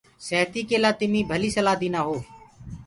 سهتي 0.27 0.61
ڪي 0.69 0.77
لآ 0.83 0.91
تمي 0.99 1.21
ڀلي 1.29 1.49
سلآه 1.57 1.77
دينآ 1.81 1.99
هو۔ 2.07 2.17